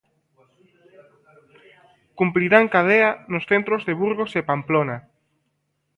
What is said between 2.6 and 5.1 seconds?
cadea nos centros de Burgos e Pamplona.